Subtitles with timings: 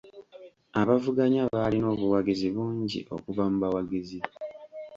[0.81, 4.19] Abavuganya baalina obuwagizi bungi okuvu mu bawagizi.